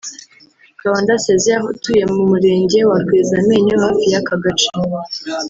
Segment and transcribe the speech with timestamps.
[0.79, 4.69] Kabanda Césaire utuye mu Murenge wa Rwezamenyo hafi y’aka gace